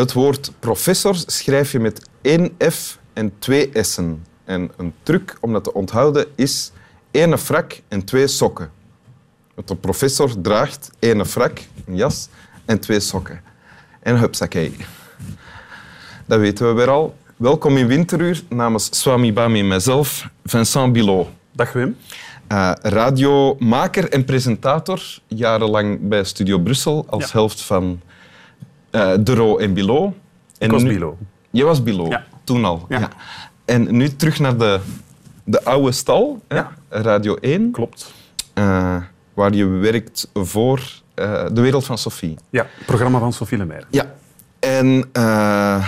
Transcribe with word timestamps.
Het 0.00 0.12
woord 0.12 0.52
professor 0.58 1.16
schrijf 1.26 1.72
je 1.72 1.80
met 1.80 2.08
één 2.22 2.56
F 2.70 2.98
en 3.12 3.32
twee 3.38 3.70
S'en. 3.72 4.24
En 4.44 4.70
een 4.76 4.94
truc 5.02 5.36
om 5.40 5.52
dat 5.52 5.64
te 5.64 5.72
onthouden 5.72 6.26
is 6.34 6.72
één 7.10 7.38
frak 7.38 7.80
en 7.88 8.04
twee 8.04 8.26
sokken. 8.26 8.70
Want 9.54 9.68
de 9.68 9.76
professor 9.76 10.40
draagt 10.40 10.90
één 10.98 11.26
frak, 11.26 11.58
een 11.86 11.96
jas, 11.96 12.28
en 12.64 12.80
twee 12.80 13.00
sokken. 13.00 13.40
En 14.02 14.18
hupsakee. 14.18 14.76
Dat 16.26 16.38
weten 16.38 16.66
we 16.68 16.72
weer 16.72 16.90
al. 16.90 17.16
Welkom 17.36 17.76
in 17.76 17.86
Winteruur 17.86 18.42
namens 18.48 18.88
Swami 19.00 19.32
Bami 19.32 19.60
en 19.60 19.68
mijzelf, 19.68 20.28
Vincent 20.44 20.92
Bilot. 20.92 21.28
Dag 21.52 21.72
Wim. 21.72 21.96
Uh, 22.52 22.72
radiomaker 22.82 24.08
en 24.08 24.24
presentator, 24.24 25.18
jarenlang 25.26 26.08
bij 26.08 26.24
Studio 26.24 26.58
Brussel 26.58 27.04
als 27.08 27.24
Ja. 27.24 27.28
helft 27.32 27.60
van 27.60 28.00
uh, 28.92 29.12
Dero 29.20 29.56
en 29.58 29.72
Bilot. 29.74 30.12
En 30.58 30.66
Ik 30.66 30.70
was 30.72 30.82
nu- 30.82 30.88
Bilo. 30.92 31.16
Je 31.50 31.64
was 31.64 31.82
Bilot, 31.82 32.08
Ja. 32.08 32.24
toen 32.44 32.64
al. 32.64 32.86
Ja. 32.88 33.08
En 33.64 33.96
nu 33.96 34.08
terug 34.16 34.38
naar 34.38 34.56
de, 34.56 34.80
de 35.44 35.64
oude 35.64 35.92
stal, 35.92 36.40
hè. 36.48 36.62
Radio 36.88 37.36
1, 37.40 37.70
Klopt. 37.70 38.12
eh, 38.54 38.96
waar 39.34 39.54
je 39.54 39.66
werkt 39.66 40.30
voor 40.34 40.80
eh, 41.14 41.44
de 41.52 41.60
wereld 41.60 41.84
van 41.84 41.98
Sophie. 41.98 42.36
Ja, 42.50 42.66
programma 42.86 43.18
van 43.18 43.32
Sophie 43.32 43.58
Lemaire. 43.58 43.86
Ja. 43.90 44.14
En 44.58 45.08
eh, 45.12 45.86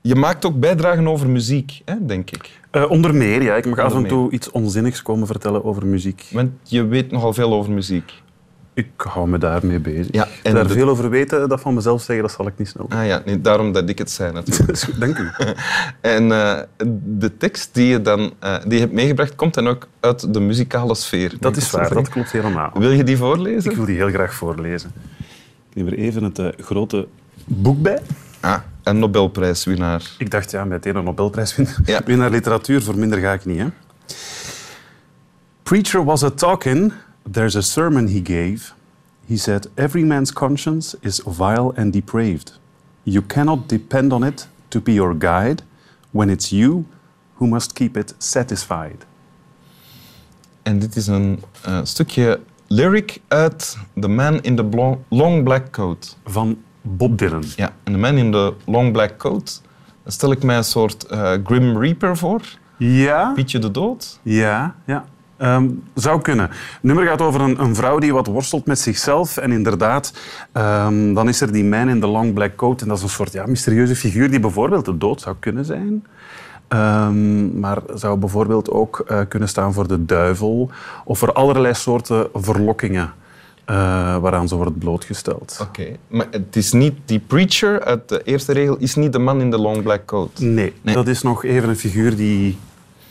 je 0.00 0.14
maakt 0.14 0.44
ook 0.44 0.60
bijdragen 0.60 1.08
over 1.08 1.28
muziek, 1.28 1.80
hè, 1.84 1.94
denk 2.06 2.30
ik. 2.30 2.58
Eh, 2.70 2.90
onder 2.90 3.14
meer, 3.14 3.42
ja. 3.42 3.54
Ik 3.54 3.66
mag 3.66 3.78
af 3.78 3.94
en 3.94 4.06
toe 4.06 4.30
iets 4.30 4.50
onzinnigs 4.50 5.02
komen 5.02 5.26
vertellen 5.26 5.64
over 5.64 5.86
muziek. 5.86 6.28
Want 6.32 6.50
je 6.62 6.84
weet 6.86 7.10
nogal 7.10 7.32
veel 7.32 7.52
over 7.54 7.72
muziek. 7.72 8.12
Ik 8.74 8.86
hou 8.96 9.28
me 9.28 9.38
daarmee 9.38 9.78
bezig. 9.78 10.06
Ja, 10.12 10.28
en 10.42 10.54
Daar 10.54 10.66
de- 10.66 10.72
veel 10.74 10.88
over 10.88 11.10
weten, 11.10 11.48
dat 11.48 11.60
van 11.60 11.74
mezelf 11.74 12.02
zeggen, 12.02 12.26
dat 12.26 12.34
zal 12.34 12.46
ik 12.46 12.58
niet 12.58 12.68
snel 12.68 12.86
doen. 12.88 12.98
Ah 12.98 13.06
ja, 13.06 13.22
nee, 13.24 13.40
daarom 13.40 13.72
dat 13.72 13.88
ik 13.88 13.98
het 13.98 14.10
zei 14.10 14.32
natuurlijk. 14.32 14.84
Dank 15.00 15.18
u. 15.18 15.30
En 16.00 16.32
eh, 16.32 16.58
de 17.04 17.36
tekst 17.36 17.74
die 17.74 17.86
je 17.86 18.02
dan 18.02 18.32
eh, 18.38 18.56
die 18.62 18.72
je 18.72 18.78
hebt 18.80 18.92
meegebracht, 18.92 19.34
komt 19.34 19.54
dan 19.54 19.68
ook 19.68 19.86
uit 20.00 20.34
de 20.34 20.40
muzikale 20.40 20.94
sfeer. 20.94 21.34
Dat 21.40 21.56
is 21.56 21.70
waar, 21.70 21.94
dat 21.94 22.08
klopt 22.08 22.30
helemaal. 22.32 22.70
Wil 22.74 22.90
je 22.90 23.04
die 23.04 23.16
voorlezen? 23.16 23.70
Ik 23.70 23.76
wil 23.76 23.86
die 23.86 23.96
heel 23.96 24.08
graag 24.10 24.34
voorlezen. 24.34 24.90
Ik 25.70 25.74
neem 25.76 25.86
er 25.86 25.94
even 25.94 26.22
het 26.22 26.38
eh, 26.38 26.46
grote 26.60 27.08
boek 27.44 27.82
bij. 27.82 27.98
Ah, 28.40 28.58
een 28.82 28.98
Nobelprijswinnaar. 28.98 30.02
Ik 30.18 30.30
dacht, 30.30 30.50
ja, 30.50 30.64
meteen 30.64 30.96
een 30.96 31.04
Nobelprijs 31.04 31.56
winnen. 31.56 31.74
Ja. 31.84 32.00
Winnaar 32.06 32.30
literatuur, 32.30 32.82
voor 32.82 32.98
minder 32.98 33.18
ga 33.18 33.32
ik 33.32 33.44
niet. 33.44 33.58
Hè? 33.58 33.66
Preacher 35.62 36.04
was 36.04 36.22
a 36.22 36.30
talking, 36.30 36.92
there's 37.32 37.56
a 37.56 37.62
sermon 37.62 38.08
he 38.08 38.20
gave. 38.22 38.74
He 39.28 39.36
said, 39.36 39.68
every 39.76 40.04
man's 40.04 40.32
conscience 40.32 40.96
is 41.00 41.22
vile 41.26 41.72
and 41.76 41.92
depraved. 41.92 42.52
You 43.02 43.22
cannot 43.26 43.68
depend 43.68 44.12
on 44.12 44.22
it 44.24 44.48
to 44.68 44.80
be 44.80 44.92
your 44.92 45.14
guide 45.18 45.62
when 46.12 46.28
it's 46.30 46.50
you 46.50 46.84
who 47.38 47.46
must 47.46 47.72
keep 47.74 47.96
it 47.96 48.14
satisfied. 48.18 49.06
En 50.62 50.78
dit 50.78 50.96
is 50.96 51.06
een 51.06 51.42
eh, 51.62 51.80
stukje 51.82 52.40
lyric 52.66 53.20
uit 53.28 53.76
The 54.00 54.08
Man 54.08 54.40
in 54.40 54.56
the 54.56 54.64
Blo- 54.64 55.04
Long 55.08 55.44
Black 55.44 55.72
Coat. 55.72 56.16
Van 56.24 56.58
Bob 56.82 57.18
Dylan. 57.18 57.42
Ja, 57.56 57.72
en 57.84 57.92
The 57.92 57.98
Man 57.98 58.16
in 58.16 58.30
the 58.32 58.54
Long 58.66 58.92
Black 58.92 59.18
Coat, 59.18 59.62
stel 60.06 60.30
ik 60.32 60.42
mij 60.42 60.56
een 60.56 60.64
soort 60.64 61.04
eh, 61.04 61.32
Grim 61.44 61.78
Reaper 61.78 62.16
voor. 62.16 62.42
Ja? 62.76 63.32
Pietje 63.32 63.58
de 63.58 63.70
Dood. 63.70 64.18
Ja, 64.22 64.74
ja. 64.86 65.04
Ehm, 65.40 65.68
zou 65.94 66.20
kunnen. 66.20 66.48
Het 66.50 66.82
nummer 66.82 67.06
gaat 67.06 67.20
over 67.22 67.40
een, 67.40 67.60
een 67.60 67.74
vrouw 67.74 67.98
die 67.98 68.12
wat 68.12 68.26
worstelt 68.26 68.66
met 68.66 68.78
zichzelf. 68.78 69.36
En 69.36 69.52
inderdaad, 69.52 70.12
ehm, 70.52 71.14
dan 71.14 71.28
is 71.28 71.40
er 71.40 71.52
die 71.52 71.64
man 71.64 71.88
in 71.88 72.00
de 72.00 72.06
long 72.06 72.34
black 72.34 72.56
coat. 72.56 72.82
En 72.82 72.88
dat 72.88 72.96
is 72.96 73.02
een 73.02 73.08
soort 73.08 73.32
ja, 73.32 73.46
mysterieuze 73.46 73.96
figuur 73.96 74.30
die 74.30 74.40
bijvoorbeeld 74.40 74.84
de 74.84 74.98
dood 74.98 75.20
zou 75.20 75.36
kunnen 75.38 75.64
zijn. 75.64 76.06
Ehm, 76.68 77.58
maar 77.60 77.78
zou 77.94 78.18
bijvoorbeeld 78.18 78.70
ook 78.70 79.04
eh, 79.06 79.20
kunnen 79.28 79.48
staan 79.48 79.72
voor 79.72 79.88
de 79.88 80.04
duivel. 80.04 80.70
Of 81.04 81.18
voor 81.18 81.32
allerlei 81.32 81.74
soorten 81.74 82.28
verlokkingen 82.34 83.12
eh, 83.64 83.76
waaraan 84.16 84.48
ze 84.48 84.54
wordt 84.56 84.78
blootgesteld. 84.78 85.58
Oké, 85.62 85.86
maar 86.08 86.26
het 86.30 86.56
is 86.56 86.72
niet 86.72 86.94
die 87.04 87.18
preacher 87.26 87.84
uit 87.84 88.08
de 88.08 88.22
eerste 88.22 88.52
regel, 88.52 88.76
is 88.76 88.94
niet 88.94 89.12
de 89.12 89.18
man 89.18 89.40
in 89.40 89.50
de 89.50 89.58
long 89.58 89.82
black 89.82 90.06
coat. 90.06 90.38
Nee, 90.38 90.72
Nee. 90.82 90.94
dat 90.94 91.08
is 91.08 91.22
nog 91.22 91.44
even 91.44 91.68
een 91.68 91.76
figuur 91.76 92.16
die 92.16 92.58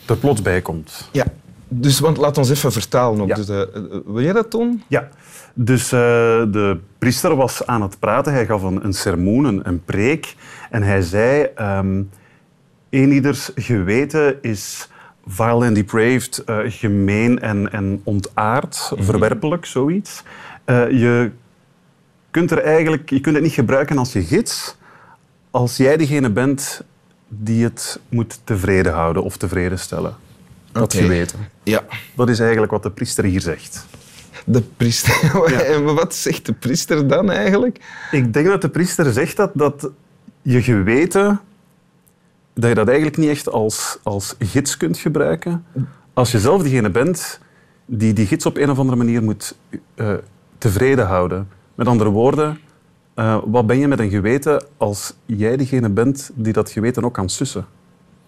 er 0.05 0.15
plots 0.17 0.41
bij 0.41 0.61
komt. 0.61 1.09
Ja, 1.11 1.25
dus 1.69 1.99
want 1.99 2.17
laat 2.17 2.37
ons 2.37 2.49
even 2.49 2.71
vertalen 2.71 3.21
ook. 3.21 3.27
Ja. 3.27 3.35
Dus, 3.35 3.49
eh, 3.49 3.61
eh, 3.61 3.67
wil 4.05 4.21
jij 4.21 4.33
dat 4.33 4.51
doen? 4.51 4.83
Ja, 4.87 5.09
dus 5.53 5.83
eh, 5.83 5.99
de 6.51 6.79
priester 6.97 7.35
was 7.35 7.65
aan 7.65 7.81
het 7.81 7.99
praten. 7.99 8.33
Hij 8.33 8.45
gaf 8.45 8.63
een, 8.63 8.85
een 8.85 8.93
sermoen, 8.93 9.45
een, 9.45 9.67
een 9.67 9.83
preek. 9.83 10.35
En 10.69 10.83
hij 10.83 11.01
zei, 11.01 11.47
ehm 11.55 12.01
eenieders 12.89 13.51
geweten 13.55 14.41
is 14.41 14.89
vile 15.25 15.65
and 15.65 15.75
depraved, 15.75 16.43
gemeen 16.65 17.39
en, 17.39 17.71
en 17.71 18.01
ontaard, 18.03 18.91
verwerpelijk, 18.97 19.65
zoiets. 19.65 20.23
Je 20.65 21.31
kunt 22.31 22.51
er 22.51 22.59
eigenlijk, 22.59 23.09
je 23.09 23.19
kunt 23.19 23.35
het 23.35 23.43
niet 23.43 23.53
gebruiken 23.53 23.97
als 23.97 24.13
je 24.13 24.23
gids, 24.23 24.77
als 25.51 25.77
jij 25.77 25.97
degene 25.97 26.29
bent 26.29 26.83
die 27.27 27.63
het 27.63 27.99
moet 28.09 28.39
tevreden 28.43 28.93
houden 28.93 29.23
of 29.23 29.37
tevreden 29.37 29.79
stellen. 29.79 30.15
Dat 30.79 30.93
geweten. 30.93 31.39
Ja. 31.63 31.83
Dat 32.15 32.29
is 32.29 32.39
eigenlijk 32.39 32.71
wat 32.71 32.83
de 32.83 32.91
priester 32.91 33.23
hier 33.23 33.41
zegt. 33.41 33.85
De 34.45 34.61
priester. 34.61 35.43
En 35.73 35.83
wat 35.83 36.15
zegt 36.15 36.45
de 36.45 36.53
priester 36.53 37.07
dan 37.07 37.31
eigenlijk? 37.31 37.79
Ik 38.11 38.33
denk 38.33 38.47
dat 38.47 38.61
de 38.61 38.69
priester 38.69 39.13
zegt 39.13 39.37
dat, 39.37 39.51
dat 39.53 39.89
je 40.41 40.61
geweten, 40.61 41.39
dat 42.53 42.69
je 42.69 42.75
dat 42.75 42.87
eigenlijk 42.87 43.17
niet 43.17 43.29
echt 43.29 43.49
als, 43.49 43.97
als 44.03 44.35
gids 44.39 44.77
kunt 44.77 44.97
gebruiken. 44.97 45.65
Als 46.13 46.31
je 46.31 46.39
zelf 46.39 46.63
degene 46.63 46.89
bent 46.89 47.39
die 47.85 48.13
die 48.13 48.25
gids 48.25 48.45
op 48.45 48.57
een 48.57 48.69
of 48.69 48.79
andere 48.79 48.97
manier 48.97 49.23
moet 49.23 49.57
eh, 49.95 50.13
tevreden 50.57 51.07
houden. 51.07 51.47
Met 51.75 51.87
andere 51.87 52.09
woorden, 52.09 52.59
eh, 53.13 53.37
wat 53.45 53.67
ben 53.67 53.77
je 53.77 53.87
met 53.87 53.99
een 53.99 54.09
geweten 54.09 54.63
als 54.77 55.13
jij 55.25 55.57
degene 55.57 55.89
bent 55.89 56.31
die 56.33 56.53
dat 56.53 56.71
geweten 56.71 57.03
ook 57.03 57.13
kan 57.13 57.29
sussen? 57.29 57.65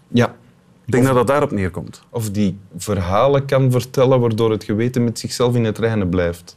Ja. 0.07 0.35
Ik 0.91 0.97
denk 1.03 1.15
dat 1.15 1.15
dat 1.15 1.27
daarop 1.35 1.51
neerkomt. 1.51 2.03
Of 2.09 2.31
die 2.31 2.59
verhalen 2.77 3.45
kan 3.45 3.71
vertellen 3.71 4.19
waardoor 4.19 4.51
het 4.51 4.63
geweten 4.63 5.03
met 5.03 5.19
zichzelf 5.19 5.55
in 5.55 5.63
het 5.63 5.77
reinen 5.77 6.09
blijft. 6.09 6.55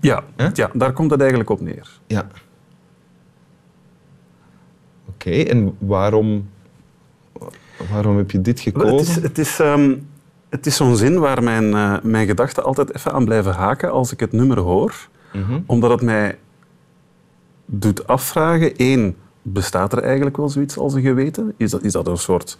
Ja, 0.00 0.24
ja 0.52 0.70
daar 0.72 0.92
komt 0.92 1.10
het 1.10 1.20
eigenlijk 1.20 1.50
op 1.50 1.60
neer. 1.60 2.00
Ja. 2.06 2.26
Oké, 5.08 5.30
en 5.30 5.76
waarom, 5.78 6.48
waarom 7.90 8.16
heb 8.16 8.30
je 8.30 8.40
dit 8.40 8.72
Wel, 8.72 8.86
Het 8.86 9.00
is, 9.00 9.06
gekozen? 9.08 9.22
het 9.22 9.38
is, 9.38 9.58
ehm, 9.60 9.94
het 10.48 10.66
is 10.66 10.76
zo'n 10.76 10.96
zin 10.96 11.18
waar 11.18 11.42
mijn, 11.42 11.74
eh, 11.74 11.96
mijn 12.02 12.26
gedachten 12.26 12.64
altijd 12.64 12.94
even 12.94 13.12
aan 13.12 13.24
blijven 13.24 13.52
haken 13.54 13.90
als 13.90 14.12
ik 14.12 14.20
het 14.20 14.32
nummer 14.32 14.58
hoor. 14.58 15.08
Mhm. 15.32 15.60
Omdat 15.66 15.90
het 15.90 16.02
mij 16.02 16.38
doet 17.66 18.06
afvragen, 18.06 18.76
één, 18.76 19.16
bestaat 19.52 19.92
er 19.92 20.02
eigenlijk 20.02 20.36
wel 20.36 20.48
zoiets 20.48 20.78
als 20.78 20.94
een 20.94 21.02
geweten? 21.02 21.54
Is 21.56 21.70
dat, 21.70 21.82
is 21.82 21.92
dat 21.92 22.06
een 22.06 22.18
soort 22.18 22.58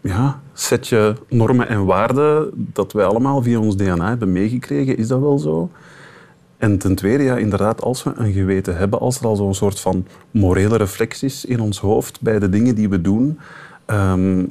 ja, 0.00 0.40
setje 0.52 1.16
normen 1.28 1.68
en 1.68 1.84
waarden 1.84 2.50
dat 2.54 2.92
wij 2.92 3.04
allemaal 3.04 3.42
via 3.42 3.58
ons 3.58 3.76
DNA 3.76 4.08
hebben 4.08 4.32
meegekregen? 4.32 4.96
Is 4.96 5.08
dat 5.08 5.20
wel 5.20 5.38
zo? 5.38 5.70
En 6.56 6.78
ten 6.78 6.94
tweede, 6.94 7.22
ja, 7.22 7.36
inderdaad, 7.36 7.82
als 7.82 8.02
we 8.02 8.12
een 8.14 8.32
geweten 8.32 8.76
hebben, 8.76 9.00
als 9.00 9.18
er 9.20 9.26
al 9.26 9.36
zo'n 9.36 9.54
soort 9.54 9.80
van 9.80 10.06
morele 10.30 10.76
reflecties 10.76 11.44
in 11.44 11.60
ons 11.60 11.80
hoofd 11.80 12.20
bij 12.20 12.38
de 12.38 12.48
dingen 12.48 12.74
die 12.74 12.88
we 12.88 13.00
doen, 13.00 13.38
ehm, 13.84 14.44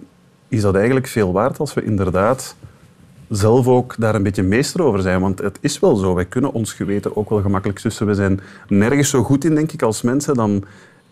is 0.47 0.61
dat 0.61 0.75
eigenlijk 0.75 1.07
veel 1.07 1.31
waard 1.31 1.59
als 1.59 1.73
we 1.73 1.83
inderdaad 1.83 2.55
zelf 3.29 3.67
ook 3.67 3.95
daar 3.97 4.15
een 4.15 4.23
beetje 4.23 4.43
meester 4.43 4.83
over 4.83 5.01
zijn. 5.01 5.21
Want 5.21 5.39
het 5.39 5.57
is 5.61 5.79
wel 5.79 5.95
zo, 5.95 6.13
wij 6.13 6.25
kunnen 6.25 6.53
ons 6.53 6.73
geweten 6.73 7.15
ook 7.15 7.29
wel 7.29 7.41
gemakkelijk 7.41 7.79
sussen. 7.79 8.07
We 8.07 8.13
zijn 8.13 8.39
nergens 8.67 9.09
zo 9.09 9.23
goed 9.23 9.45
in, 9.45 9.55
denk 9.55 9.71
ik, 9.71 9.81
als 9.81 10.01
mensen 10.01 10.33
dan 10.33 10.63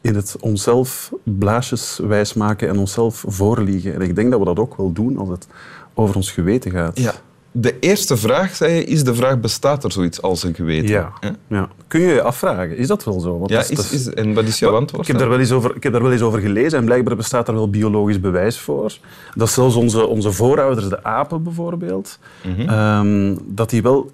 in 0.05 0.15
het 0.15 0.35
onszelf 0.39 1.11
blaasjes 1.23 1.99
wijsmaken 2.07 2.67
en 2.69 2.77
onszelf 2.77 3.23
voorliegen. 3.27 3.93
En 3.93 4.01
ik 4.01 4.15
denk 4.15 4.29
dat 4.31 4.39
we 4.39 4.45
dat 4.45 4.59
ook 4.59 4.77
wel 4.77 4.91
doen 4.91 5.17
als 5.17 5.29
het 5.29 5.47
over 5.93 6.15
ons 6.15 6.31
geweten 6.31 6.71
gaat. 6.71 6.99
Ja. 6.99 7.13
De 7.51 7.79
eerste 7.79 8.17
vraag, 8.17 8.55
zei 8.55 8.73
je, 8.73 8.83
is 8.83 9.03
de 9.03 9.15
vraag, 9.15 9.39
bestaat 9.39 9.83
er 9.83 9.91
zoiets 9.91 10.21
als 10.21 10.43
een 10.43 10.53
geweten? 10.55 10.87
Ja. 10.89 11.11
Ja. 11.47 11.69
Kun 11.87 12.01
je 12.01 12.07
je 12.13 12.21
afvragen, 12.21 12.77
is 12.77 12.87
dat 12.87 13.03
wel 13.03 13.19
zo? 13.19 13.37
Want 13.39 13.51
Ja, 13.51 13.59
is, 13.59 13.91
is, 13.91 14.07
en 14.09 14.33
wat 14.33 14.43
is 14.43 14.59
jouw 14.59 14.75
antwoord? 14.75 15.01
Ik 15.01 15.07
heb, 15.07 15.17
daar 15.19 15.29
wel 15.29 15.39
eens 15.39 15.51
over, 15.51 15.75
ik 15.75 15.83
heb 15.83 15.91
daar 15.93 16.01
wel 16.01 16.11
eens 16.11 16.21
over 16.21 16.39
gelezen 16.39 16.79
en 16.79 16.85
blijkbaar 16.85 17.15
bestaat 17.15 17.45
daar 17.45 17.55
wel 17.55 17.69
biologisch 17.69 18.19
bewijs 18.19 18.59
voor. 18.59 18.97
Dat 19.35 19.49
zelfs 19.49 19.75
onze, 19.75 20.05
onze 20.07 20.31
voorouders, 20.31 20.89
de 20.89 21.03
apen 21.03 21.43
bijvoorbeeld, 21.43 22.19
Mhm. 22.43 22.69
ehm, 22.69 23.35
dat 23.45 23.69
die 23.69 23.81
wel 23.81 24.11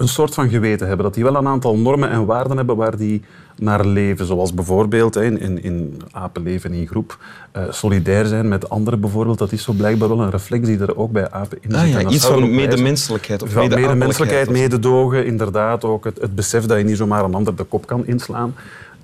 een 0.00 0.08
soort 0.08 0.34
van 0.34 0.48
geweten 0.48 0.86
hebben. 0.86 1.04
Dat 1.04 1.14
die 1.14 1.24
wel 1.24 1.36
een 1.36 1.46
aantal 1.46 1.76
normen 1.76 2.10
en 2.10 2.24
waarden 2.24 2.56
hebben 2.56 2.76
waar 2.76 2.96
die 2.96 3.22
naar 3.56 3.86
leven. 3.86 4.26
Zoals 4.26 4.54
bijvoorbeeld 4.54 5.16
in, 5.16 5.40
in, 5.40 5.62
in 5.62 6.02
apen 6.12 6.42
leven 6.42 6.72
in 6.72 6.86
groep, 6.86 7.18
eh, 7.52 7.62
solidair 7.70 8.26
zijn 8.26 8.48
met 8.48 8.70
anderen 8.70 9.00
bijvoorbeeld. 9.00 9.38
Dat 9.38 9.52
is 9.52 9.62
zo 9.62 9.72
blijkbaar 9.72 10.08
wel 10.08 10.20
een 10.20 10.30
reflex 10.30 10.66
die 10.66 10.78
er 10.78 10.96
ook 10.96 11.12
bij 11.12 11.30
apen 11.30 11.58
in 11.60 11.70
zit. 11.70 11.80
Ah 11.80 11.88
ja, 11.88 12.08
iets 12.08 12.26
van 12.26 12.54
medemenselijkheid 12.54 13.42
of 13.42 13.50
van 13.50 13.68
medemenselijkheid, 13.68 14.50
mededogen, 14.50 15.26
inderdaad 15.26 15.84
ook 15.84 16.04
het, 16.04 16.20
het 16.20 16.34
besef 16.34 16.66
dat 16.66 16.78
je 16.78 16.84
niet 16.84 16.96
zomaar 16.96 17.24
een 17.24 17.34
ander 17.34 17.56
de 17.56 17.64
kop 17.64 17.86
kan 17.86 18.06
inslaan. 18.06 18.54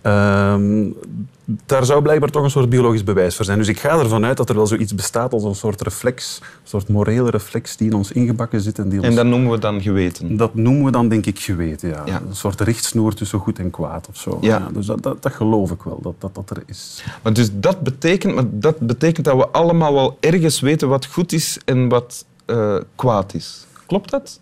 Ehm, 0.07 0.91
daar 1.67 1.85
zou 1.85 2.03
blijkbaar 2.03 2.31
toch 2.31 2.43
een 2.43 2.51
soort 2.51 2.69
biologisch 2.69 3.05
bewijs 3.05 3.37
voor 3.37 3.45
zijn. 3.45 3.59
Dus 3.59 3.69
ik 3.69 3.81
ga 3.81 3.99
ervan 3.99 4.25
uit 4.25 4.37
dat 4.37 4.49
er 4.49 4.55
wel 4.55 4.67
zoiets 4.67 4.95
bestaat 4.95 5.33
als 5.33 5.45
een 5.45 5.55
soort 5.55 5.83
reflex, 5.83 6.39
een 6.43 6.69
soort 6.69 6.89
morele 6.89 7.31
reflex 7.31 7.77
die 7.77 7.87
in 7.87 7.95
ons 7.95 8.13
ingebakken 8.13 8.61
zit. 8.61 8.79
En, 8.79 8.89
die 8.89 8.99
ons... 8.99 9.09
En 9.09 9.15
dat 9.15 9.27
noemen 9.27 9.51
we 9.51 9.59
dan 9.59 9.83
geweten. 9.83 10.37
Dat 10.37 10.55
noemen 10.55 10.85
we 10.85 10.91
dan 10.91 11.09
denk 11.09 11.27
ik 11.27 11.39
geweten, 11.39 11.89
ja. 11.89 12.03
Ja. 12.07 12.23
Een 12.29 12.37
soort 12.37 12.61
richtsnoer 12.61 13.15
tussen 13.15 13.39
goed 13.39 13.59
en 13.59 13.71
kwaad 13.71 14.09
of 14.09 14.17
zo. 14.17 14.39
Ja. 14.41 14.69
dus 14.73 14.87
dat, 14.87 15.03
dat, 15.03 15.23
dat 15.23 15.33
geloof 15.33 15.71
ik 15.71 15.83
wel, 15.83 15.99
dat 16.03 16.15
dat, 16.19 16.35
dat 16.35 16.51
er 16.51 16.63
is. 16.67 17.05
Maar 17.23 17.33
dus 17.33 17.49
dat 17.53 17.81
betekent, 17.81 18.35
maar 18.35 18.45
dat 18.51 18.79
betekent 18.79 19.27
dat 19.27 19.37
we 19.37 19.49
allemaal 19.49 19.95
wel 19.95 20.17
ergens 20.21 20.61
weten 20.61 20.89
wat 20.89 21.07
goed 21.07 21.33
is 21.33 21.59
en 21.65 21.89
wat 21.89 22.25
eh, 22.45 22.77
kwaad 22.95 23.35
is. 23.35 23.67
Klopt 23.87 24.11
dat? 24.11 24.41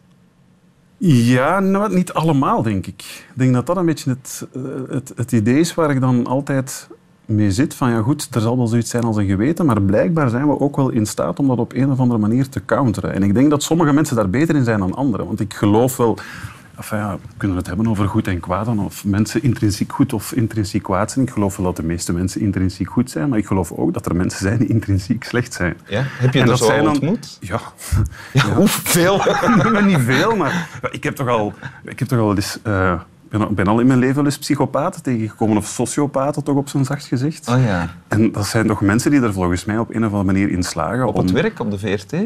Ja, 1.07 1.61
nou, 1.61 1.95
niet 1.95 2.13
allemaal, 2.13 2.63
denk 2.63 2.87
ik. 2.87 3.03
Ik 3.03 3.33
denk 3.35 3.55
dat 3.55 3.67
dat 3.67 3.77
een 3.77 3.87
beetje 3.87 4.11
het, 4.11 4.47
eh, 4.53 4.63
het, 4.89 5.13
het 5.17 5.33
idee 5.33 5.59
is 5.59 5.75
waar 5.75 5.91
ik 5.91 6.01
dan 6.01 6.27
altijd 6.27 6.89
mee 7.25 7.53
zit. 7.53 7.75
Van 7.75 7.91
ja, 7.91 8.01
goed, 8.03 8.29
er 8.31 8.41
zal 8.41 8.57
wel 8.57 8.67
zoiets 8.67 8.91
zijn 8.91 9.03
als 9.03 9.17
een 9.17 9.27
geweten, 9.27 9.67
maar 9.67 9.83
blijkbaar 9.83 10.29
zijn 10.29 10.49
we 10.49 10.61
ook 10.61 10.77
wel 10.77 10.91
in 10.91 11.07
staat 11.07 11.39
om 11.39 11.49
dat 11.49 11.59
op 11.59 11.73
een 11.73 11.91
of 11.91 11.99
andere 11.99 12.21
manier 12.21 12.49
te 12.49 12.65
counteren. 12.65 13.13
En 13.13 13.23
ik 13.23 13.35
denk 13.35 13.51
dat 13.51 13.63
sommige 13.63 13.93
mensen 13.93 14.17
daar 14.17 14.31
beter 14.31 14.55
in 14.55 14.65
zijn 14.65 14.79
dan 14.79 14.95
anderen. 14.95 15.27
Want 15.27 15.41
ik 15.41 15.55
geloof 15.55 15.97
wel... 15.97 16.19
Enfin 16.77 16.99
ja, 16.99 17.13
we 17.15 17.29
kunnen 17.37 17.57
het 17.57 17.67
hebben 17.67 17.87
over 17.89 18.09
goed 18.09 18.27
en 18.27 18.41
kwaad, 18.41 18.65
dan 18.67 18.79
of 18.79 19.05
mensen 19.05 19.43
intrinsiek 19.43 19.93
goed 19.93 20.13
of 20.13 20.33
intrinsiek 20.33 20.83
kwaad 20.83 21.11
zijn. 21.11 21.25
Ik 21.27 21.31
geloof 21.33 21.57
wel 21.57 21.67
dat 21.67 21.77
de 21.77 21.83
meeste 21.83 22.13
mensen 22.13 22.41
intrinsiek 22.41 22.91
goed 22.91 23.11
zijn, 23.11 23.29
maar 23.29 23.39
ik 23.39 23.47
geloof 23.47 23.73
ook 23.73 23.93
dat 23.95 24.07
er 24.07 24.17
mensen 24.17 24.41
zijn 24.41 24.59
die 24.59 24.69
intrinsiek 24.69 25.25
slecht 25.25 25.53
zijn. 25.53 25.77
Ja? 25.89 26.03
Heb 26.07 26.33
je 26.35 26.41
En 26.41 26.47
dat 26.47 26.59
dat 26.59 26.69
zo 26.69 26.77
dan- 26.77 26.89
ontmoet? 26.89 27.37
Ja, 27.41 27.61
Ja, 28.33 28.45
hoeveel? 28.55 29.21
niet 29.87 29.99
veel, 30.01 30.37
maar 30.37 30.69
ik 30.91 31.03
heb 31.05 31.17
toch 31.17 31.29
al, 31.29 31.53
ik 31.85 31.99
heb 31.99 32.09
toch 32.09 32.19
al 32.19 32.35
eens, 32.35 32.59
eh, 32.63 33.01
ben, 33.29 33.41
al- 33.41 33.53
ben 33.53 33.67
al 33.67 33.81
in 33.81 33.87
mijn 33.87 33.99
leven 33.99 34.15
wel 34.17 34.25
eens 34.25 34.39
psychopaten 34.39 35.03
tegengekomen, 35.03 35.57
of 35.57 35.67
sociopaten 35.67 36.45
toch 36.45 36.57
op 36.57 36.69
zijn 36.69 36.85
zachtst 36.85 37.09
gezegd. 37.09 37.49
Oh 37.49 37.63
ja. 37.65 37.89
En 38.09 38.33
dat 38.33 38.47
zijn 38.47 38.67
toch 38.67 38.81
mensen 38.81 39.11
die 39.11 39.21
er 39.23 39.33
volgens 39.33 39.65
mij 39.65 39.79
op 39.79 39.91
een 39.91 39.97
of 40.05 40.13
andere 40.13 40.25
manier 40.25 40.51
in 40.51 40.63
slagen. 40.63 41.07
Op 41.07 41.15
om, 41.15 41.21
het 41.23 41.31
werk, 41.31 41.59
op 41.61 41.71
de 41.71 41.79
VRT? 41.79 42.13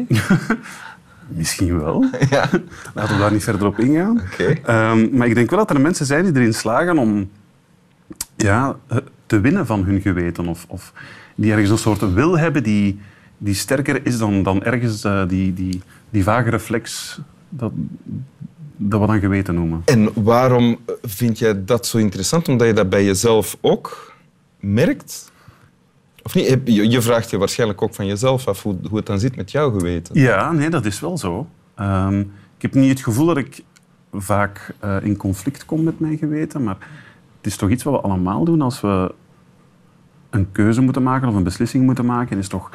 Misschien 1.29 1.79
wel. 1.79 2.05
ja. 2.29 2.49
Laten 2.93 3.15
we 3.15 3.21
daar 3.21 3.31
niet 3.31 3.43
verder 3.43 3.67
op 3.67 3.79
ingaan. 3.79 4.21
Ehm, 4.63 5.17
maar 5.17 5.27
ik 5.27 5.35
denk 5.35 5.49
wel 5.49 5.59
dat 5.59 5.69
er 5.69 5.81
mensen 5.81 6.05
zijn 6.05 6.23
die 6.23 6.35
erin 6.41 6.53
slagen 6.53 6.97
om 6.97 7.29
ja, 8.35 8.75
eh, 8.87 8.97
te 9.25 9.39
winnen 9.39 9.65
van 9.65 9.83
hun 9.83 10.01
geweten. 10.01 10.47
Of, 10.47 10.65
of 10.67 10.93
die 11.35 11.51
ergens 11.51 11.69
een 11.69 11.77
soort 11.77 12.13
wil 12.13 12.39
hebben 12.39 12.63
die, 12.63 12.99
die 13.37 13.53
sterker 13.53 14.05
is 14.05 14.17
dan, 14.17 14.43
dan 14.43 14.63
ergens 14.63 15.03
eh, 15.03 15.27
die, 15.27 15.53
die, 15.53 15.81
die 16.09 16.23
vage 16.23 16.49
reflex 16.49 17.19
dat, 17.49 17.71
dat 18.77 18.99
we 18.99 19.07
dan 19.07 19.19
geweten 19.19 19.55
noemen. 19.55 19.81
En 19.85 20.09
waarom 20.23 20.79
vind 21.01 21.39
jij 21.39 21.65
dat 21.65 21.87
zo 21.87 21.97
interessant? 21.97 22.47
Omdat 22.47 22.67
je 22.67 22.73
dat 22.73 22.89
bij 22.89 23.05
jezelf 23.05 23.57
ook 23.61 24.13
merkt? 24.59 25.31
Of 26.29 26.35
niet? 26.35 26.47
Heb- 26.49 26.67
Je 26.67 26.89
je 26.89 27.01
vraagt 27.01 27.29
je 27.29 27.37
waarschijnlijk 27.37 27.81
ook 27.81 27.93
van 27.95 28.05
jezelf 28.05 28.47
af 28.47 28.63
hoe, 28.63 28.75
hoe 28.89 28.97
het 28.97 29.05
dan 29.05 29.19
zit 29.19 29.35
met 29.35 29.51
jouw 29.51 29.71
geweten. 29.71 30.19
Ja, 30.19 30.51
nee, 30.51 30.69
dat 30.69 30.85
is 30.85 30.99
wel 30.99 31.17
zo. 31.17 31.47
Ehm, 31.75 32.19
ik 32.19 32.61
heb 32.61 32.73
niet 32.73 32.89
het 32.89 32.99
gevoel 33.01 33.25
dat 33.25 33.37
ik 33.37 33.63
vaak 34.13 34.73
eh, 34.79 34.97
in 35.01 35.17
conflict 35.17 35.65
kom 35.65 35.83
met 35.83 35.99
mijn 35.99 36.17
geweten, 36.17 36.63
maar 36.63 36.77
het 37.37 37.45
is 37.45 37.55
toch 37.55 37.69
iets 37.69 37.83
wat 37.83 37.93
we 37.93 37.99
allemaal 37.99 38.43
doen 38.43 38.61
als 38.61 38.81
we 38.81 39.13
een 40.29 40.51
keuze 40.51 40.81
moeten 40.81 41.03
maken 41.03 41.27
of 41.27 41.35
een 41.35 41.43
beslissing 41.43 41.85
moeten 41.85 42.05
maken. 42.05 42.37
is 42.37 42.47
toch 42.47 42.69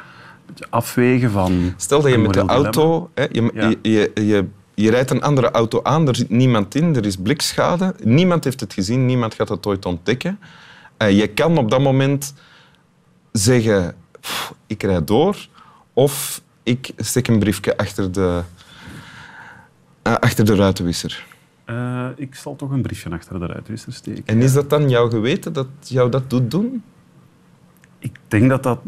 afwegen 0.70 1.30
van... 1.30 1.72
Stel 1.76 2.02
dat 2.02 2.10
je 2.10 2.18
met 2.18 2.32
de 2.34 2.40
auto... 2.40 3.10
Hè, 3.14 3.22
je, 3.30 3.50
Ja. 3.54 3.68
je, 3.68 3.78
je, 3.82 4.10
je, 4.26 4.46
je 4.74 4.90
rijdt 4.90 5.10
een 5.10 5.22
andere 5.22 5.50
auto 5.50 5.80
aan, 5.82 6.08
er 6.08 6.16
zit 6.16 6.30
niemand 6.30 6.74
in, 6.74 6.96
er 6.96 7.06
is 7.06 7.16
blikschade. 7.16 7.94
Niemand 8.04 8.44
heeft 8.44 8.60
het 8.60 8.72
gezien, 8.72 9.06
niemand 9.06 9.34
gaat 9.34 9.48
het 9.48 9.66
ooit 9.66 9.86
ontdekken. 9.86 10.38
Eh, 10.96 11.18
je 11.18 11.26
kan 11.26 11.58
op 11.58 11.70
dat 11.70 11.80
moment 11.80 12.34
zeggen, 13.38 13.94
"Pff, 14.20 14.54
ik 14.66 14.82
rijd 14.82 15.06
door. 15.06 15.36
Of 15.92 16.42
ik 16.62 16.90
steek 16.96 17.28
een 17.28 17.38
briefje 17.38 17.76
achter 17.76 18.12
de, 18.12 18.42
eh, 20.02 20.14
achter 20.14 20.44
de 20.44 20.54
ruitenwisser. 20.54 21.26
Eh, 21.64 22.06
ik 22.16 22.34
zal 22.34 22.56
toch 22.56 22.70
een 22.70 22.82
briefje 22.82 23.10
achter 23.10 23.38
de 23.40 23.46
ruitwisser 23.46 23.92
steken. 23.92 24.22
En 24.26 24.42
is 24.42 24.52
dat 24.52 24.70
dan 24.70 24.88
jouw 24.88 25.08
geweten 25.10 25.52
dat 25.52 25.66
jou 25.82 26.10
dat 26.10 26.30
doet 26.30 26.50
doen? 26.50 26.82
Ik 27.98 28.16
denk 28.28 28.48
dat 28.48 28.62
dat 28.62 28.78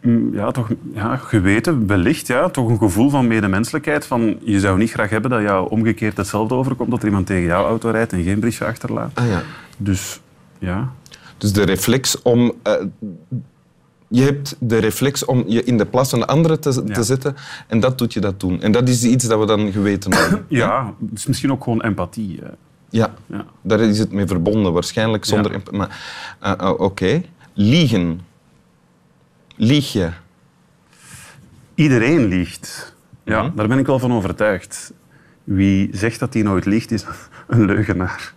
mm, 0.00 0.34
ja, 0.34 0.50
toch 0.50 0.68
ja, 0.94 1.16
geweten, 1.16 1.86
wellicht, 1.86 2.26
ja, 2.26 2.48
toch 2.48 2.68
een 2.68 2.78
gevoel 2.78 3.10
van 3.10 3.26
medemenselijkheid. 3.26 4.06
Van, 4.06 4.38
je 4.40 4.60
zou 4.60 4.78
niet 4.78 4.90
graag 4.92 5.10
hebben 5.10 5.30
dat 5.30 5.42
jou 5.42 5.70
omgekeerd 5.70 6.16
hetzelfde 6.16 6.54
overkomt, 6.54 6.90
dat 6.90 7.00
er 7.00 7.06
iemand 7.06 7.26
tegen 7.26 7.42
jouw 7.46 7.64
auto 7.64 7.90
rijdt 7.90 8.12
en 8.12 8.22
geen 8.22 8.40
briefje 8.40 8.64
achterlaat. 8.64 9.10
Ah 9.14 9.26
ja. 9.28 9.42
Dus 9.76 10.20
ja, 10.58 10.92
Dus 11.38 11.52
de 11.52 11.62
reflex 11.62 12.22
om... 12.22 12.52
eh, 12.62 12.74
je 14.12 14.22
hebt 14.22 14.56
de 14.58 14.78
reflex 14.78 15.24
om 15.24 15.44
je 15.46 15.64
in 15.64 15.76
de 15.78 15.86
plaats 15.86 16.10
van 16.10 16.18
de 16.18 16.26
andere 16.26 16.58
te, 16.58 16.82
Ja. 16.86 16.94
te 16.94 17.02
zetten. 17.02 17.36
En 17.66 17.80
dat 17.80 17.98
doet 17.98 18.12
je 18.12 18.20
dat 18.20 18.40
doen. 18.40 18.60
En 18.62 18.72
dat 18.72 18.88
is 18.88 19.04
iets 19.04 19.24
dat 19.26 19.38
we 19.38 19.46
dan 19.46 19.72
geweten 19.72 20.12
hebben. 20.16 20.44
ja, 20.48 20.94
het 21.10 21.18
is 21.18 21.26
misschien 21.26 21.52
ook 21.52 21.62
gewoon 21.64 21.80
empathie. 21.82 22.40
Ja, 22.90 23.14
Ja. 23.26 23.44
daar 23.62 23.80
is 23.80 23.98
het 23.98 24.12
mee 24.12 24.26
verbonden. 24.26 24.72
Waarschijnlijk 24.72 25.24
zonder... 25.24 25.50
Ja. 25.50 25.56
emp- 25.56 25.70
Maar, 25.70 26.00
eh, 26.40 26.52
eh, 26.58 26.80
Oké. 26.80 27.22
Liegen. 27.54 28.20
Lieg 29.56 29.92
je? 29.92 30.08
Iedereen 31.74 32.24
liegt. 32.26 32.94
Ja, 33.24 33.42
Mhm. 33.42 33.56
daar 33.56 33.68
ben 33.68 33.78
ik 33.78 33.86
wel 33.86 33.98
van 33.98 34.12
overtuigd. 34.12 34.92
Wie 35.44 35.88
zegt 35.92 36.18
dat 36.20 36.34
hij 36.34 36.42
nooit 36.42 36.64
liegt, 36.64 36.90
is 36.90 37.04
een 37.48 37.64
leugenaar. 37.64 38.32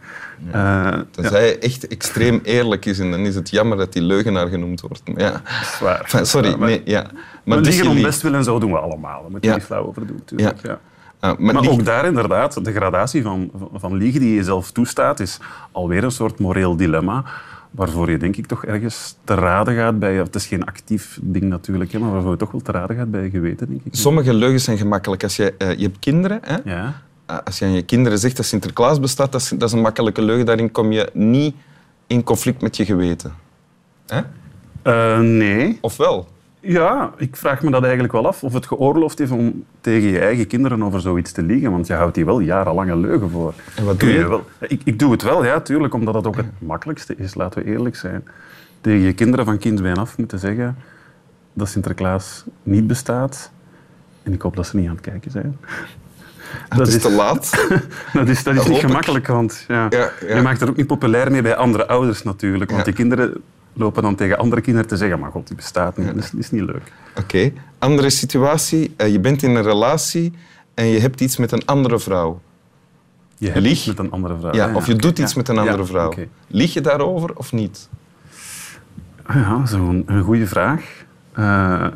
Eh, 0.51 0.99
Tenzij 1.11 1.39
hij 1.39 1.59
echt 1.59 1.87
extreem 1.87 2.39
eerlijk 2.43 2.85
is 2.85 2.99
en 2.99 3.11
dan 3.11 3.19
is 3.19 3.35
het 3.35 3.49
jammer 3.49 3.77
dat 3.77 3.93
hij 3.93 4.03
leugenaar 4.03 4.47
genoemd 4.47 4.81
wordt. 4.81 5.01
Ja. 5.15 5.29
dat 5.31 5.41
is 5.61 5.79
waar. 5.79 5.99
Enfin, 6.01 6.25
sorry, 6.25 6.49
Ja, 6.49 6.57
maar- 6.57 6.67
nee, 6.69 6.81
ja. 6.85 7.01
Maar 7.01 7.13
Maar 7.43 7.57
dus 7.57 7.67
liegen 7.75 7.91
om 7.91 8.01
best 8.01 8.21
willen, 8.21 8.43
zo 8.43 8.59
doen 8.59 8.71
we 8.71 8.77
allemaal. 8.79 9.21
Daar 9.21 9.31
moet 9.31 9.43
je 9.43 9.49
Ja. 9.49 9.55
niet 9.55 9.63
flauw 9.65 9.85
over 9.85 10.07
doen, 10.07 10.15
natuurlijk. 10.15 10.61
Ja. 10.61 10.69
Ja. 10.69 10.79
Ah, 11.19 11.37
maar 11.37 11.67
ook 11.69 11.85
daar 11.85 12.05
inderdaad, 12.05 12.65
de 12.65 12.71
gradatie 12.73 13.21
van, 13.23 13.51
van, 13.57 13.69
van 13.73 13.95
liegen 13.95 14.19
die 14.19 14.35
je 14.35 14.43
zelf 14.43 14.71
toestaat, 14.71 15.19
is 15.19 15.39
alweer 15.71 16.03
een 16.03 16.11
soort 16.11 16.39
moreel 16.39 16.75
dilemma. 16.75 17.23
Waarvoor 17.75 18.11
je 18.11 18.17
denk 18.17 18.35
ik 18.35 18.45
toch 18.45 18.65
ergens 18.65 19.15
te 19.23 19.33
raden 19.33 19.75
gaat 19.75 19.99
bij... 19.99 20.15
Het 20.15 20.35
is 20.35 20.45
geen 20.45 20.65
actief 20.65 21.19
ding 21.21 21.43
natuurlijk, 21.43 21.91
hè, 21.91 21.99
maar 21.99 22.11
waarvoor 22.11 22.31
je 22.31 22.37
toch 22.37 22.51
wel 22.51 22.61
te 22.61 22.71
raden 22.71 22.95
gaat 22.95 23.11
bij 23.11 23.23
je 23.23 23.29
geweten, 23.29 23.67
denk 23.67 23.81
ik. 23.83 23.95
Sommige 23.95 24.33
leugens 24.33 24.63
zijn 24.63 24.77
gemakkelijk. 24.77 25.23
Als 25.23 25.35
je, 25.35 25.53
eh, 25.57 25.77
je 25.77 25.83
hebt 25.83 25.99
kinderen, 25.99 26.39
hè? 26.41 26.57
Ja. 26.63 27.01
Eh, 27.25 27.37
als 27.43 27.59
je 27.59 27.65
aan 27.65 27.71
je 27.71 27.81
kinderen 27.81 28.19
zegt 28.19 28.37
dat 28.37 28.45
Sinterklaas 28.45 28.99
bestaat, 28.99 29.31
dat 29.31 29.41
is, 29.41 29.49
dat 29.49 29.63
is 29.63 29.71
een 29.71 29.81
makkelijke 29.81 30.21
leugen. 30.21 30.45
Daarin 30.45 30.71
kom 30.71 30.91
je 30.91 31.09
niet 31.13 31.55
in 32.07 32.23
conflict 32.23 32.61
met 32.61 32.77
je 32.77 32.85
geweten. 32.85 33.33
Hè? 34.05 34.21
Eh, 34.81 35.19
nee. 35.19 35.77
Of 35.81 35.97
wel? 35.97 36.27
Ja, 36.67 37.13
ik 37.17 37.35
vraag 37.35 37.61
me 37.61 37.71
dat 37.71 37.83
eigenlijk 37.83 38.13
wel 38.13 38.27
af. 38.27 38.43
Of 38.43 38.53
het 38.53 38.65
geoorloofd 38.65 39.19
is 39.19 39.31
om 39.31 39.65
tegen 39.81 40.09
je 40.09 40.19
eigen 40.19 40.47
kinderen 40.47 40.83
over 40.83 41.01
zoiets 41.01 41.31
te 41.31 41.43
liegen. 41.43 41.71
Want 41.71 41.87
je 41.87 41.93
houdt 41.93 42.15
die 42.15 42.25
wel 42.25 42.39
jarenlange 42.39 42.97
leugen 42.97 43.29
voor. 43.29 43.53
En 43.75 43.85
wat 43.85 43.99
doe 43.99 44.09
je? 44.09 44.27
wel? 44.27 44.45
Ik, 44.59 44.81
ik 44.83 44.99
doe 44.99 45.11
het 45.11 45.21
wel, 45.21 45.45
ja, 45.45 45.61
tuurlijk. 45.61 45.93
Omdat 45.93 46.13
het 46.13 46.27
ook 46.27 46.35
het 46.35 46.45
makkelijkste 46.57 47.15
is, 47.17 47.35
laten 47.35 47.63
we 47.63 47.69
eerlijk 47.69 47.95
zijn. 47.95 48.23
Tegen 48.81 48.99
je 48.99 49.13
kinderen 49.13 49.45
van 49.45 49.57
kindsbeen 49.57 49.97
af 49.97 50.17
moeten 50.17 50.39
zeggen 50.39 50.77
dat 51.53 51.69
Sinterklaas 51.69 52.43
niet 52.63 52.87
bestaat. 52.87 53.51
En 54.23 54.33
ik 54.33 54.41
hoop 54.41 54.55
dat 54.55 54.67
ze 54.67 54.75
niet 54.77 54.87
aan 54.87 54.95
het 54.95 55.03
kijken 55.03 55.31
zijn. 55.31 55.57
Het 56.69 56.87
is 56.87 57.01
te 57.01 57.11
laat. 57.11 57.67
Dat 58.13 58.27
is, 58.27 58.43
dat 58.43 58.55
is 58.55 58.67
niet 58.67 58.79
gemakkelijk, 58.79 59.27
want 59.27 59.65
ja, 59.67 59.87
Ja, 59.89 60.09
ja. 60.27 60.35
je 60.35 60.41
maakt 60.41 60.61
er 60.61 60.69
ook 60.69 60.75
niet 60.75 60.87
populair 60.87 61.31
mee 61.31 61.41
bij 61.41 61.55
andere 61.55 61.87
ouders 61.87 62.23
natuurlijk. 62.23 62.71
Want 62.71 62.85
die 62.85 62.93
kinderen 62.93 63.41
lopen 63.75 64.03
dan 64.03 64.15
tegen 64.15 64.37
andere 64.37 64.61
kinderen 64.61 64.89
te 64.89 64.97
zeggen 64.97 65.19
maar 65.19 65.31
god, 65.31 65.47
die 65.47 65.55
bestaat 65.55 65.97
niet. 65.97 66.07
Dat 66.07 66.15
is, 66.15 66.31
dat 66.31 66.39
is 66.39 66.51
niet 66.51 66.61
leuk. 66.63 66.91
Oké. 67.19 67.51
Andere 67.79 68.09
situatie. 68.09 68.93
eh, 68.97 69.11
je 69.11 69.19
bent 69.19 69.43
in 69.43 69.55
een 69.55 69.63
relatie 69.63 70.33
en 70.73 70.85
je 70.85 70.99
hebt 70.99 71.21
iets 71.21 71.37
met 71.37 71.51
een 71.51 71.65
andere 71.65 71.99
vrouw. 71.99 72.41
Je 73.37 73.47
hebt 73.49 73.59
Lieg? 73.59 73.71
iets 73.77 73.85
met 73.85 73.99
een 73.99 74.11
andere 74.11 74.37
vrouw. 74.39 74.53
Ja, 74.53 74.73
of 74.75 74.87
je 74.87 74.95
doet 74.95 75.19
iets 75.19 75.31
Ja. 75.33 75.37
met 75.37 75.49
een 75.49 75.57
andere 75.57 75.77
Ja, 75.77 75.85
vrouw. 75.85 76.13
Lieg 76.47 76.73
je 76.73 76.81
daarover 76.81 77.35
of 77.35 77.51
niet? 77.51 77.89
Ja, 79.33 79.65
zo'n 79.65 80.03
een 80.05 80.23
goede 80.23 80.47
vraag. 80.47 80.81
Eh 81.33 81.87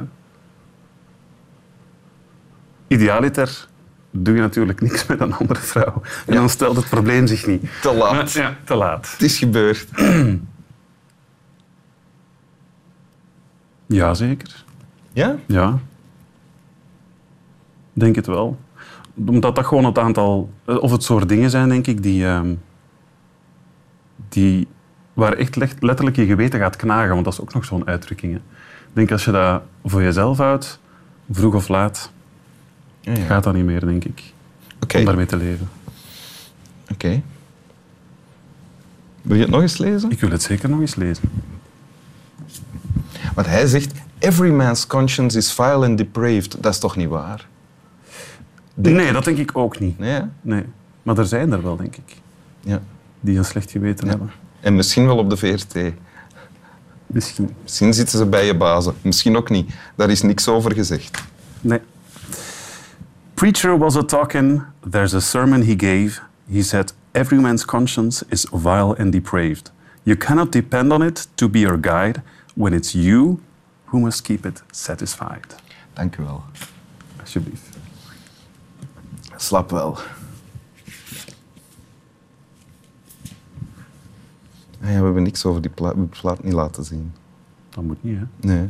idealiter 2.87 3.67
doe 4.11 4.35
je 4.35 4.41
natuurlijk 4.41 4.81
niks 4.81 5.05
met 5.05 5.19
een 5.19 5.33
andere 5.33 5.59
vrouw. 5.59 6.01
En 6.25 6.33
dan 6.35 6.49
stelt 6.49 6.75
het 6.75 6.89
probleem 6.89 7.27
zich 7.27 7.45
niet. 7.47 7.63
Te 7.81 7.93
laat. 7.93 8.11
Maar, 8.11 8.29
ja, 8.43 8.55
te 8.63 8.75
laat. 8.75 9.11
Het 9.11 9.21
is 9.21 9.37
gebeurd. 9.37 9.87
Jazeker. 13.95 14.63
Ja? 15.13 15.35
Ja. 15.45 15.79
Denk 17.93 18.15
het 18.15 18.25
wel. 18.27 18.57
Omdat 19.27 19.55
dat 19.55 19.65
gewoon 19.65 19.85
het 19.85 19.97
aantal... 19.97 20.49
eh, 20.65 20.77
Of 20.81 20.91
het 20.91 21.03
soort 21.03 21.29
dingen 21.29 21.49
zijn, 21.49 21.69
denk 21.69 21.87
ik, 21.87 22.03
die... 22.03 22.25
ehm, 22.25 22.53
die 24.29 24.67
waar 25.13 25.33
echt 25.33 25.55
letterlijk 25.81 26.15
je 26.15 26.25
geweten 26.25 26.59
gaat 26.59 26.75
knagen. 26.75 27.09
Want 27.13 27.23
dat 27.23 27.33
is 27.33 27.41
ook 27.41 27.53
nog 27.53 27.65
zo'n 27.65 27.87
uitdrukking. 27.87 28.31
hè. 28.33 28.37
Ik 28.39 28.93
denk 28.95 29.11
als 29.11 29.25
je 29.25 29.31
dat 29.31 29.61
voor 29.85 30.01
jezelf 30.01 30.37
houdt, 30.37 30.79
vroeg 31.31 31.55
of 31.55 31.67
laat, 31.67 32.11
Ja, 33.01 33.13
ja. 33.13 33.25
gaat 33.25 33.43
dat 33.43 33.53
niet 33.53 33.65
meer, 33.65 33.85
denk 33.85 34.03
ik. 34.05 34.33
Oké. 34.83 34.97
Om 34.97 35.05
daarmee 35.05 35.25
te 35.25 35.37
leven. 35.37 35.69
Oké. 36.91 37.21
Wil 39.21 39.35
je 39.35 39.41
het 39.41 39.51
nog 39.51 39.61
eens 39.61 39.77
lezen? 39.77 40.11
Ik 40.11 40.19
wil 40.19 40.29
het 40.31 40.41
zeker 40.41 40.69
nog 40.69 40.79
eens 40.79 40.95
lezen. 40.95 41.29
Want 43.39 43.51
hij 43.51 43.67
zegt, 43.67 43.91
every 44.17 44.51
man's 44.51 44.87
conscience 44.87 45.37
is 45.37 45.51
vile 45.53 45.85
and 45.85 45.97
depraved. 45.97 46.61
Dat 46.63 46.73
is 46.73 46.79
toch 46.79 46.95
niet 46.95 47.07
waar? 47.07 47.47
Nee, 48.73 49.11
dat 49.11 49.23
denk 49.25 49.37
ik 49.37 49.57
ook 49.57 49.79
niet. 49.79 49.99
Nee? 49.99 50.21
Nee. 50.41 50.63
Maar 51.03 51.17
er 51.17 51.25
zijn 51.25 51.51
er 51.51 51.63
wel, 51.63 51.75
denk 51.75 51.95
ik, 51.95 52.15
Ja. 52.59 52.81
die 53.19 53.37
een 53.37 53.45
slecht 53.45 53.71
geweten 53.71 54.05
Ja. 54.05 54.09
hebben. 54.11 54.31
En 54.59 54.75
misschien 54.75 55.05
wel 55.05 55.17
op 55.17 55.29
de 55.29 55.37
VRT. 55.37 55.75
Misschien. 57.05 57.55
Misschien 57.63 57.93
zitten 57.93 58.17
ze 58.17 58.25
bij 58.25 58.45
je 58.45 58.55
bazen. 58.57 58.93
Misschien 59.01 59.37
ook 59.37 59.49
niet. 59.49 59.71
Daar 59.95 60.09
is 60.09 60.21
niks 60.21 60.47
over 60.47 60.73
gezegd. 60.73 61.23
Nee. 61.61 61.79
Preacher 63.33 63.77
was 63.77 63.95
a 63.95 64.03
talking, 64.03 64.61
there's 64.89 65.13
a 65.13 65.19
sermon 65.19 65.61
he 65.61 65.73
gave. 65.77 66.19
He 66.51 66.61
said, 66.61 66.93
Every 67.11 67.41
man's 67.41 67.65
conscience 67.65 68.25
is 68.27 68.47
vile 68.51 68.97
and 68.97 69.11
depraved. 69.11 69.71
You 70.03 70.17
cannot 70.17 70.51
depend 70.51 70.91
on 70.91 71.03
it 71.03 71.27
to 71.35 71.49
be 71.49 71.59
your 71.59 71.77
guide 71.81 72.21
when 72.55 72.73
it's 72.73 72.91
you 72.91 73.39
who 73.85 73.99
must 73.99 74.21
keep 74.21 74.45
it 74.45 74.63
satisfied. 74.71 75.55
Dank 75.93 76.17
u 76.17 76.23
wel. 76.23 76.43
Alsjeblieft. 77.19 77.77
Slap 79.35 79.69
wel. 79.69 79.97
Ja, 84.81 84.85
we 84.85 85.03
hebben 85.03 85.23
niks 85.23 85.45
over 85.45 85.61
die 85.61 85.71
plaat, 85.71 86.09
plaat 86.09 86.43
niet 86.43 86.53
laten 86.53 86.83
zien. 86.83 87.13
Dat 87.69 87.83
moet 87.83 88.03
niet, 88.03 88.17
hè? 88.17 88.25
Nee. 88.47 88.69